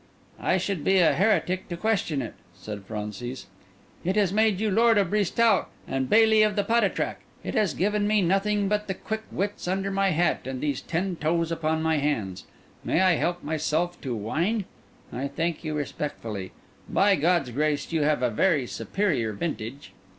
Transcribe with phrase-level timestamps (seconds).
[0.39, 3.45] "I should be a heretic to question it," said Francis.
[4.03, 8.07] "It has made you lord of Brisetout and bailly of the Patatrac; it has given
[8.07, 11.97] me nothing but the quick wits under my hat and these ten toes upon my
[11.97, 12.45] hands.
[12.83, 14.65] May I help myself to wine?
[15.13, 16.51] I thank you respectfully.
[16.89, 19.91] By God's grace, you have a very superior vintage."